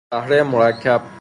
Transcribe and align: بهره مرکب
بهره 0.11 0.43
مرکب 0.43 1.03